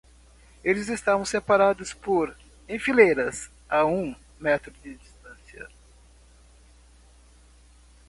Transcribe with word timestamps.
Eles 0.63 0.89
estavam 0.89 1.23
separados 1.23 1.93
por? 1.93 2.35
em 2.67 2.79
fileiras 2.79 3.51
a 3.69 3.85
um 3.85 4.15
metro 4.39 4.71
de 4.83 4.95
distância. 4.95 5.69